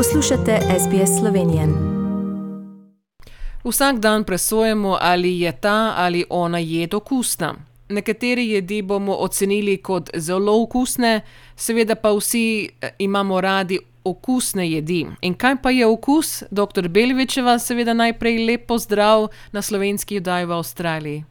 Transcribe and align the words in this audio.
Poslušate 0.00 0.52
SBS 0.82 1.20
Slovenije. 1.20 1.64
Vsak 3.64 3.96
dan 3.96 4.24
presojemo, 4.24 4.96
ali 5.00 5.40
je 5.40 5.52
ta 5.60 5.92
ali 5.96 6.24
ona 6.30 6.58
jed 6.58 6.94
okusna. 6.94 7.54
Nekatere 7.88 8.42
jedi 8.42 8.82
bomo 8.82 9.14
ocenili 9.14 9.76
kot 9.76 10.10
zelo 10.14 10.62
okusne, 10.62 11.20
seveda 11.56 11.94
pa 11.94 12.08
vsi 12.08 12.64
eh, 12.64 12.88
imamo 12.98 13.40
radi 13.40 13.78
okusne 14.04 14.70
jedi. 14.70 15.06
In 15.22 15.34
kaj 15.34 15.54
pa 15.62 15.70
je 15.70 15.86
okus? 15.86 16.42
Dr. 16.50 16.88
Belvičeva, 16.88 17.58
seveda 17.58 17.92
najprej 17.92 18.46
lepo 18.46 18.78
zdrav 18.78 19.28
na 19.52 19.62
slovenski 19.62 20.16
oddaji 20.16 20.46
v 20.46 20.52
Avstraliji. 20.52 21.24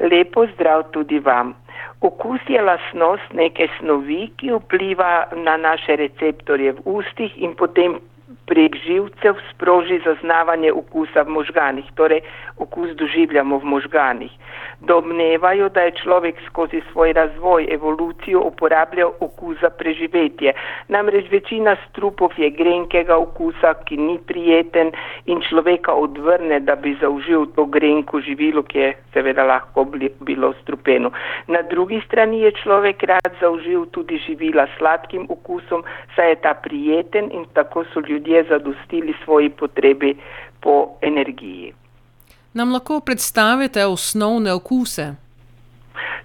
Lepo 0.00 0.46
zdrav 0.54 0.82
tudi 0.92 1.18
vam. 1.18 1.54
Okus 2.00 2.40
je 2.48 2.60
lasnost 2.62 3.32
neke 3.34 3.66
snovi, 3.78 4.28
ki 4.36 4.52
vpliva 4.54 5.26
na 5.34 5.56
naše 5.56 5.96
receptorje 5.96 6.72
v 6.72 6.84
ustih 6.84 7.34
in 7.42 7.56
potem 7.58 7.98
prek 8.48 8.76
živcev 8.86 9.34
sproži 9.52 10.00
zaznavanje 10.04 10.72
okusa 10.72 11.22
v 11.22 11.28
možganih, 11.28 11.84
torej 11.94 12.20
okus 12.58 12.90
doživljamo 12.96 13.58
v 13.58 13.64
možganih. 13.64 14.32
Domnevajo, 14.80 15.68
da 15.68 15.80
je 15.80 15.98
človek 16.02 16.36
skozi 16.46 16.82
svoj 16.92 17.12
razvoj, 17.12 17.66
evolucijo 17.70 18.40
uporabljal 18.40 19.10
okus 19.20 19.56
za 19.60 19.70
preživetje. 19.70 20.52
Namreč 20.88 21.30
večina 21.30 21.76
strupov 21.88 22.30
je 22.36 22.50
grenkega 22.50 23.16
okusa, 23.16 23.74
ki 23.84 23.96
ni 23.96 24.18
prijeten 24.26 24.92
in 25.26 25.42
človeka 25.48 25.92
odvrne, 25.92 26.60
da 26.60 26.76
bi 26.76 26.96
zaužil 27.00 27.46
to 27.56 27.64
grenko 27.64 28.20
živilo, 28.20 28.62
ki 28.62 28.78
je 28.78 28.92
seveda 29.12 29.44
lahko 29.44 29.84
bilo 30.20 30.52
strupeno. 30.62 31.10
Na 31.46 31.62
drugi 31.62 32.00
strani 32.06 32.40
je 32.40 32.52
človek 32.62 33.02
rad 33.02 33.32
zaužil 33.40 33.86
tudi 33.86 34.18
živila 34.26 34.66
s 34.66 34.78
sladkim 34.78 35.26
okusom, 35.28 35.82
saj 36.16 36.28
je 36.28 36.40
ta 36.42 36.54
prijeten 36.54 37.30
in 37.32 37.46
tako 37.52 37.84
so 37.84 38.00
ljudje 38.08 38.37
zadostili 38.48 39.14
svoji 39.24 39.48
potrebi 39.50 40.16
po 40.60 40.88
energiji. 41.02 41.72
Nam 42.54 42.72
lahko 42.72 43.00
predstavite 43.00 43.86
osnovne 43.86 44.52
okuse? 44.52 45.14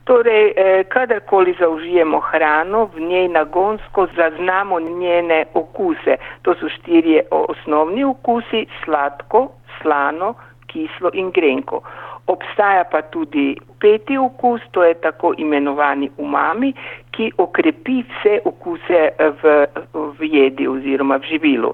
Torej, 0.04 0.54
eh, 0.56 0.84
kadarkoli 0.84 1.56
zaužijemo 1.60 2.20
hrano, 2.20 2.86
v 2.86 3.00
njej 3.00 3.28
nagonsko 3.28 4.08
zaznamo 4.16 4.80
njene 4.80 5.46
okuse. 5.54 6.16
To 6.42 6.56
so 6.56 6.70
štirje 6.70 7.24
osnovni 7.32 8.04
okusi: 8.04 8.66
sladko, 8.84 9.52
slano, 9.82 10.34
kislo 10.68 11.10
in 11.14 11.32
grenko. 11.32 11.82
Obstaja 12.28 12.84
pa 12.84 13.02
tudi 13.02 13.58
peti 13.80 14.18
okus, 14.18 14.62
to 14.72 14.84
je 14.84 14.94
tako 14.94 15.34
imenovani 15.38 16.10
umami, 16.18 16.74
ki 17.12 17.32
okrepi 17.38 17.98
vse 18.08 18.38
okuse 18.46 19.02
v, 19.42 19.56
v 19.94 20.30
jedi 20.32 20.68
oziroma 20.68 21.18
v 21.20 21.28
živilu. 21.30 21.74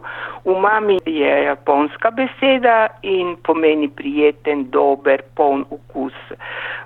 Umami 0.49 0.97
je 1.05 1.43
japonska 1.43 2.11
beseda 2.11 2.87
in 3.01 3.37
pomeni 3.45 3.87
prijeten, 3.87 4.65
dober, 4.73 5.21
poln 5.35 5.65
okus. 5.69 6.17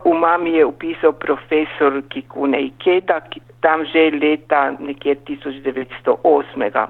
Umami 0.04 0.58
je 0.60 0.66
upisal 0.66 1.16
profesor 1.16 2.02
Kikune 2.10 2.60
Ikeda, 2.68 3.22
tam 3.64 3.86
že 3.88 4.12
leta 4.12 4.76
nekje 4.80 5.16
1908. 5.16 6.88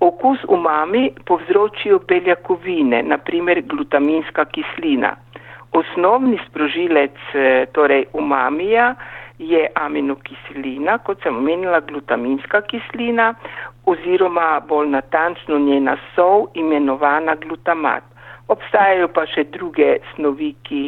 Okus 0.00 0.38
umami 0.48 1.10
povzročijo 1.24 1.98
beljakovine, 2.08 3.02
naprimer 3.02 3.62
glutaminska 3.62 4.44
kislina. 4.44 5.16
Osnovni 5.72 6.38
sprožilec 6.48 7.16
eh, 7.34 7.66
torej 7.72 8.04
umamija 8.12 8.94
je 9.38 9.68
aminokislina, 9.74 10.98
kot 10.98 11.22
sem 11.22 11.36
omenila, 11.36 11.80
glutaminska 11.80 12.60
kislina 12.60 13.34
oziroma 13.86 14.60
bolj 14.68 14.88
natančno 14.88 15.58
njena 15.58 15.96
sol 16.14 16.46
imenovana 16.54 17.34
glutamat. 17.34 18.02
Obstajajo 18.48 19.08
pa 19.08 19.26
še 19.26 19.44
druge 19.44 19.96
snovi, 20.14 20.52
ki 20.62 20.82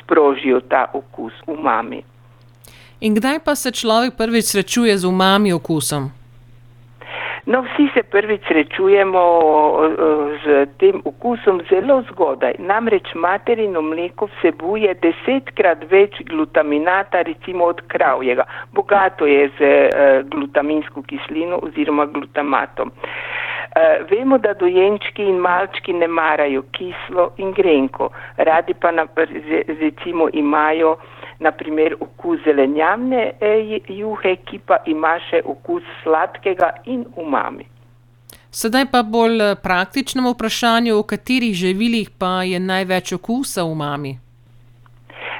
sprožijo 0.00 0.60
ta 0.60 0.86
okus 0.94 1.32
umami. 1.46 2.02
In 3.00 3.14
kdaj 3.14 3.38
pa 3.44 3.54
se 3.54 3.70
človek 3.72 4.16
prvič 4.16 4.44
srečuje 4.44 4.96
z 4.98 5.04
umami 5.06 5.52
okusom? 5.52 6.10
No, 7.50 7.62
vsi 7.62 7.88
se 7.94 8.02
prvič 8.02 8.42
srečujemo 8.46 9.22
z 10.44 10.66
tem 10.78 11.00
okusom 11.04 11.58
zelo 11.70 11.96
zgodaj. 12.10 12.54
Namreč 12.62 13.10
materino 13.14 13.82
mleko 13.82 14.28
vsebuje 14.30 14.94
desetkrat 15.02 15.82
več 15.90 16.20
glutaminata, 16.30 17.24
recimo 17.26 17.66
od 17.72 17.80
kravjega. 17.90 18.46
Bogato 18.72 19.26
je 19.26 19.48
z 19.58 19.60
uh, 19.66 20.28
glutaminsko 20.30 21.02
kislino 21.02 21.58
oziroma 21.66 22.06
glutamatom. 22.06 22.92
Uh, 22.94 24.06
vemo, 24.10 24.38
da 24.38 24.54
dojenčki 24.54 25.26
in 25.26 25.42
malčki 25.42 25.92
ne 25.92 26.06
marajo 26.06 26.62
kislo 26.70 27.32
in 27.42 27.50
grenko, 27.52 28.12
radi 28.36 28.78
pa 28.78 28.94
na, 28.94 29.08
recimo 29.80 30.30
imajo 30.32 30.96
naprimer 31.40 31.96
okus 32.00 32.40
zelenjavne 32.44 33.32
juhe, 33.88 34.36
ki 34.44 34.60
pa 34.66 34.80
ima 34.86 35.16
še 35.30 35.42
okus 35.44 35.84
sladkega 36.02 36.74
in 36.86 37.04
umami. 37.16 37.66
Sedaj 38.50 38.88
pa 38.90 39.02
bolj 39.02 39.42
eh, 39.42 39.54
praktičnemu 39.62 40.32
vprašanju, 40.34 40.96
v 40.98 41.06
katerih 41.12 41.54
živilih 41.54 42.10
pa 42.18 42.42
je 42.42 42.58
največ 42.58 43.12
okusa 43.12 43.64
umami. 43.64 44.18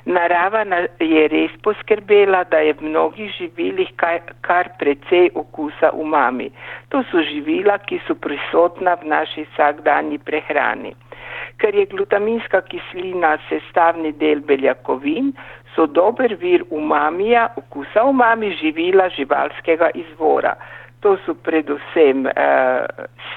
Narava 0.07 0.63
je 1.01 1.25
res 1.29 1.51
poskrbela, 1.63 2.45
da 2.45 2.59
je 2.65 2.73
v 2.79 2.87
mnogih 2.89 3.33
živilih 3.37 3.91
kar, 3.97 4.21
kar 4.41 4.71
precej 4.79 5.31
okusa 5.35 5.91
umami. 5.93 6.49
To 6.89 7.03
so 7.11 7.21
živila, 7.21 7.79
ki 7.79 8.01
so 8.07 8.15
prisotna 8.15 8.95
v 9.03 9.11
naši 9.11 9.45
vsakdanji 9.51 10.19
prehrani. 10.19 10.95
Ker 11.61 11.75
je 11.75 11.87
glutaminska 11.91 12.63
kislina 12.71 13.37
sestavni 13.49 14.13
del 14.13 14.41
beljakovin, 14.41 15.35
so 15.75 15.87
dober 15.87 16.35
vir 16.41 16.65
umamija, 16.71 17.49
okusa 17.57 18.05
umami 18.05 18.53
živila 18.61 19.09
živalskega 19.17 19.91
izvora. 19.95 20.57
To 21.01 21.17
so 21.25 21.33
predvsem 21.33 22.27
uh, 22.29 22.85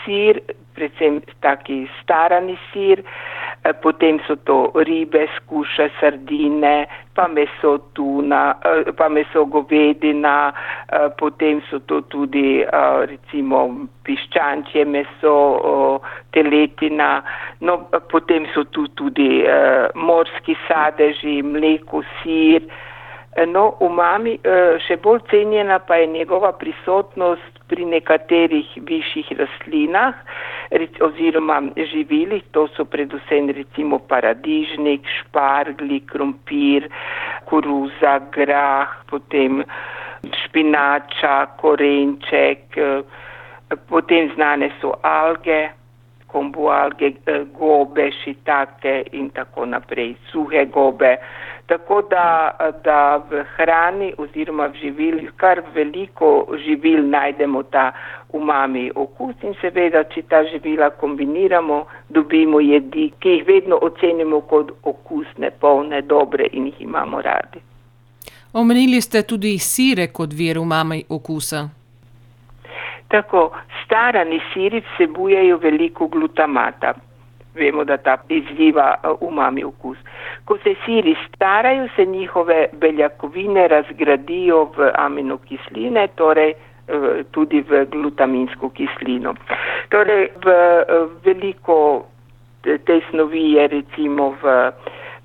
sir, 0.03 0.41
predvsem 0.75 1.22
taki 1.40 1.85
starani 2.01 2.57
sir, 2.74 3.00
uh, 3.00 3.72
potem 3.79 4.19
so 4.28 4.35
to 4.35 4.72
ribe, 4.84 5.28
skuše, 5.38 5.88
sardine, 6.00 6.88
pa 7.16 7.29
meso 7.31 7.78
tuna, 7.96 8.59
uh, 8.68 8.91
pa 8.91 9.07
meso 9.07 9.46
govedina, 9.46 10.52
uh, 10.52 11.07
potem 11.16 11.63
so 11.69 11.79
to 11.88 12.02
tudi 12.12 12.66
uh, 12.68 13.07
recimo 13.07 13.88
piščančje 14.03 14.84
meso, 14.84 15.35
uh, 15.56 16.13
teletina, 16.35 17.23
no, 17.63 17.85
potem 18.12 18.44
so 18.52 18.68
tu 18.75 18.90
tudi 19.00 19.46
uh, 19.47 19.88
morski 19.96 20.59
sadeži, 20.68 21.40
mleko, 21.47 22.03
sir. 22.19 22.68
No, 23.50 23.72
v 23.79 23.88
mami 23.90 24.35
še 24.85 25.00
bolj 25.02 25.23
cenjena 25.31 25.79
pa 25.81 25.96
je 25.97 26.06
njegova 26.06 26.52
prisotnost 26.53 27.53
pri 27.68 27.85
nekaterih 27.85 28.69
višjih 28.88 29.31
rastlinah 29.40 30.16
oziroma 31.01 31.62
živilih, 31.78 32.44
to 32.51 32.68
so 32.75 32.85
predvsem 32.85 33.50
recimo 33.53 34.00
paradižnik, 34.00 35.06
špargli, 35.19 36.00
krompir, 36.09 36.90
koruza, 37.46 38.19
grah, 38.34 38.90
potem 39.09 39.63
špinača, 40.44 41.35
korenček, 41.62 42.79
potem 43.90 44.31
znane 44.35 44.72
so 44.81 44.96
alge, 45.03 45.69
kombu 46.33 46.67
alge, 46.73 47.13
gobe, 47.57 48.09
šitake 48.23 49.03
in 49.19 49.29
tako 49.29 49.66
naprej, 49.66 50.16
suhe 50.31 50.66
gobe. 50.66 51.16
Tako 51.66 52.01
da, 52.09 52.25
da 52.83 52.97
v 53.29 53.44
hrani 53.55 54.11
oziroma 54.17 54.67
v 54.67 54.81
živilih 54.81 55.29
kar 55.39 55.61
veliko 55.75 56.31
živil 56.66 57.05
najdemo 57.09 57.63
ta 57.63 57.91
umami 58.34 58.90
okus 58.96 59.35
in 59.43 59.55
seveda, 59.61 60.03
če 60.03 60.25
ta 60.29 60.41
živila 60.49 60.90
kombiniramo, 60.99 61.85
dobimo 62.09 62.59
jedi, 62.59 63.11
ki 63.19 63.37
jih 63.37 63.46
vedno 63.47 63.79
ocenimo 63.81 64.41
kot 64.49 64.73
okusne, 64.84 65.53
polne, 65.61 66.02
dobre 66.02 66.49
in 66.52 66.67
jih 66.72 66.81
imamo 66.81 67.22
radi. 67.22 67.61
Omenili 68.53 69.02
ste 69.02 69.23
tudi 69.23 69.58
sire 69.59 70.08
kot 70.08 70.34
vir 70.34 70.59
umami 70.59 71.03
okusa. 71.09 71.69
Tako, 73.13 73.51
starani 73.83 74.41
siri 74.53 74.81
vsebujejo 74.81 75.57
veliko 75.61 76.07
glutamata 76.07 76.93
vemo, 77.55 77.83
da 77.83 77.97
ta 77.97 78.17
izziva 78.29 78.95
uh, 79.03 79.17
umami 79.21 79.63
okus. 79.63 79.97
Ko 80.45 80.57
se 80.63 80.75
siri 80.85 81.15
starajo, 81.27 81.87
se 81.95 82.05
njihove 82.05 82.67
beljakovine 82.73 83.67
razgradijo 83.67 84.63
v 84.77 84.91
aminokisline, 84.95 86.07
torej 86.15 86.53
uh, 86.53 87.21
tudi 87.31 87.61
v 87.61 87.85
glutaminsko 87.85 88.69
kislino. 88.69 89.35
Torej, 89.89 90.27
v 90.45 90.47
uh, 90.49 91.11
veliko 91.25 92.05
te 92.63 93.01
snovi 93.09 93.51
je 93.53 93.67
recimo 93.67 94.35
v 94.41 94.71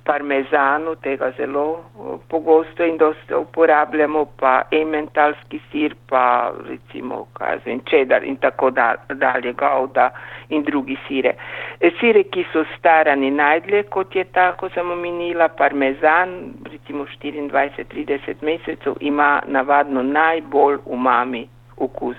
parmezanu, 0.08 0.94
tega 1.04 1.30
zelo 1.36 1.84
pogosto 2.32 2.84
in 2.84 2.96
dosta 2.96 3.38
uporabljamo, 3.38 4.24
pa 4.40 4.62
ementalski 4.70 5.60
sir, 5.70 5.94
pa 6.08 6.52
recimo 6.68 7.26
kazen 7.36 7.82
čedar 7.90 8.24
in 8.24 8.36
tako 8.36 8.70
dalje, 8.70 9.52
gauda 9.52 10.10
in 10.48 10.64
drugi 10.64 10.96
sire. 11.08 11.34
E, 11.80 11.90
sire, 12.00 12.24
ki 12.32 12.46
so 12.52 12.64
starani 12.78 13.30
najdlje, 13.30 13.82
kot 13.92 14.16
je 14.16 14.24
ta, 14.32 14.52
ko 14.56 14.72
sem 14.72 14.90
omenila, 14.90 15.50
parmezan, 15.60 16.34
recimo 16.72 17.04
24-30 17.20 18.42
mesecev, 18.42 18.96
ima 19.00 19.42
navadno 19.46 20.02
najbolj 20.02 20.80
umami 20.86 21.44
okus. 21.76 22.16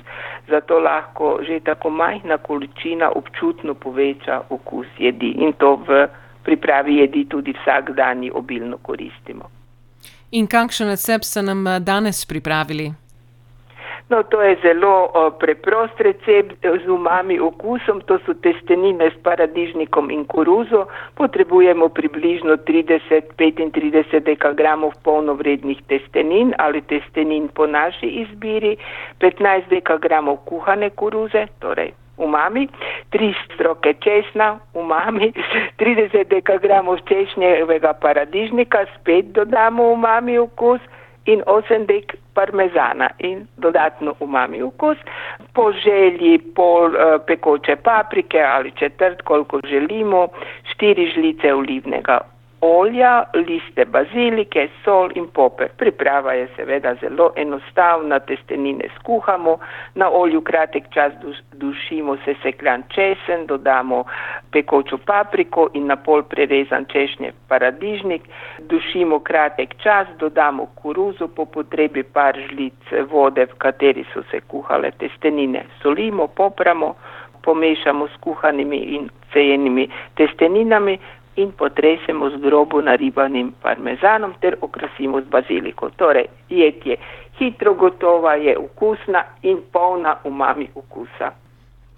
Zato 0.47 0.79
lahko 0.79 1.39
že 1.41 1.59
tako 1.59 1.89
majhna 1.89 2.37
količina 2.37 3.11
občutno 3.15 3.73
poveča 3.73 4.41
okus 4.49 4.87
jedi 4.97 5.31
in 5.41 5.53
to 5.53 5.75
v 5.75 6.07
pripravi 6.43 6.97
jedi 6.97 7.25
tudi 7.25 7.53
vsak 7.61 7.91
dan 7.95 8.29
obilno 8.33 8.77
koristimo. 8.77 9.49
In 10.31 10.47
kakšen 10.47 10.87
recept 10.87 11.25
ste 11.25 11.41
nam 11.41 11.67
eh, 11.67 11.79
danes 11.79 12.25
pripravili? 12.25 12.91
No, 14.09 14.23
to 14.23 14.41
je 14.41 14.57
zelo 14.61 15.11
o, 15.13 15.31
preprost 15.31 15.99
recept 16.01 16.65
z 16.65 16.89
umami 16.89 17.39
okusom, 17.39 18.01
to 18.01 18.17
so 18.25 18.33
testenine 18.33 19.11
s 19.11 19.17
paradižnikom 19.21 20.09
in 20.09 20.25
koruzo. 20.25 20.87
Potrebujemo 21.13 21.89
približno 21.89 22.57
30-35 22.65 24.25
dekagramov 24.25 24.97
polnovrednih 25.05 25.77
testenin 25.85 26.57
ali 26.57 26.81
testenin 26.81 27.53
po 27.53 27.69
naši 27.69 28.25
izbiri, 28.25 28.77
15 29.21 29.69
dekagramov 29.69 30.41
kuhane 30.45 30.89
koruze, 30.89 31.45
torej 31.61 31.93
umami, 32.19 32.67
3 33.11 33.33
stroke 33.45 33.93
česna, 34.03 34.59
umami, 34.73 35.33
30 35.79 36.27
dekagramov 36.35 36.99
češnjevega 37.09 37.93
paradižnika, 37.93 38.85
spet 38.95 39.31
dodamo 39.35 39.91
umami 39.91 40.37
okus 40.37 40.81
in 41.25 41.43
8 41.45 41.85
dek 41.85 42.15
parmezana 42.33 43.09
in 43.19 43.47
dodatno 43.57 44.15
umami 44.19 44.61
okus. 44.61 44.97
Po 45.53 45.71
želji 45.71 46.37
pol 46.55 46.95
uh, 46.95 47.21
pekoče 47.27 47.75
paprike 47.75 48.41
ali 48.41 48.71
četrt, 48.71 49.21
koliko 49.21 49.59
želimo, 49.67 50.27
4 50.79 51.13
žlice 51.13 51.53
olivnega 51.53 52.19
olja, 52.61 53.23
liste 53.33 53.85
bazilike, 53.85 54.69
sol 54.83 55.11
in 55.15 55.27
poper. 55.27 55.69
Priprava 55.77 56.33
je 56.33 56.47
seveda 56.55 56.95
zelo 57.01 57.31
enostavna, 57.35 58.19
testenine 58.19 58.89
skuhamo, 58.97 59.57
na 59.95 60.09
olju 60.09 60.41
kratek 60.41 60.89
čas 60.93 61.13
dušimo 61.51 62.17
sesekljan 62.25 62.83
česen, 62.95 63.45
dodamo 63.47 64.03
pekočo 64.51 64.97
papriko 64.97 65.69
in 65.73 65.87
na 65.87 65.95
pol 65.95 66.23
prerezan 66.23 66.85
češnjev 66.85 67.33
paradižnik, 67.47 68.27
dušimo 68.59 69.19
kratek 69.19 69.75
čas, 69.83 70.07
dodamo 70.19 70.65
koruzo, 70.81 71.27
po 71.27 71.45
potrebi 71.45 72.03
par 72.03 72.37
žlic 72.49 72.93
vode, 73.11 73.45
v 73.45 73.55
kateri 73.57 74.05
so 74.13 74.23
se 74.31 74.41
kuhale 74.47 74.91
testenine, 74.91 75.65
solimo, 75.81 76.27
popramo, 76.27 76.95
pomešamo 77.41 78.07
s 78.07 78.21
kuhanimi 78.21 78.77
in 78.77 79.09
cejenimi 79.33 79.89
testeninami, 80.15 80.99
in 81.41 81.51
potresemo 81.51 82.29
z 82.29 82.41
grobo 82.43 82.81
naribanim 82.81 83.53
parmezanom 83.63 84.33
ter 84.41 84.57
okrasimo 84.61 85.21
z 85.21 85.25
baziliko. 85.25 85.89
Torej, 85.89 86.25
jed 86.49 86.85
je 86.85 86.97
hitro 87.39 87.73
gotova, 87.73 88.33
je 88.35 88.57
okusna 88.57 89.23
in 89.41 89.61
polna 89.71 90.17
umami 90.23 90.67
okusa. 90.75 91.31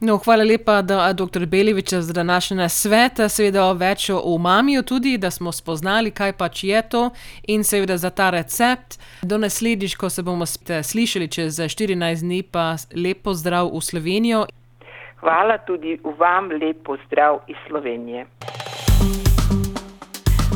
No, 0.02 0.18
hvala 0.18 0.44
lepa, 0.44 0.82
da, 0.82 1.14
dr. 1.14 1.46
Belevič, 1.46 1.94
za 1.94 2.14
današnji 2.14 2.70
svet. 2.70 3.20
Seveda 3.30 3.72
več 3.72 4.10
o 4.10 4.22
umamiju 4.26 4.84
tudi, 4.84 5.18
da 5.18 5.32
smo 5.32 5.52
spoznali, 5.52 6.12
kaj 6.12 6.34
pač 6.34 6.64
je 6.64 6.82
to 6.90 7.10
in 7.48 7.64
seveda 7.64 7.98
za 7.98 8.10
ta 8.10 8.30
recept. 8.30 8.98
Do 9.22 9.38
naslednjič, 9.38 9.96
ko 9.96 10.10
se 10.10 10.24
bomo 10.24 10.46
slišali 10.84 11.28
čez 11.28 11.60
14 11.60 12.26
dni, 12.26 12.42
pa 12.44 12.76
lepo 12.96 13.34
zdrav 13.34 13.70
v 13.70 13.82
Slovenijo. 13.82 14.46
Hvala 15.22 15.58
tudi 15.58 16.00
vam, 16.18 16.50
lepo 16.50 16.98
zdrav 17.06 17.40
iz 17.48 17.58
Slovenije. 17.68 18.26